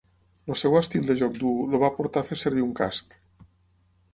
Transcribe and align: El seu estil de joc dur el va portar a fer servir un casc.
El 0.53 0.55
seu 0.61 0.77
estil 0.77 1.03
de 1.09 1.17
joc 1.19 1.37
dur 1.43 1.51
el 1.67 1.77
va 1.83 1.91
portar 1.99 2.25
a 2.25 2.27
fer 2.31 2.39
servir 2.45 2.65
un 2.69 2.73
casc. 2.81 3.17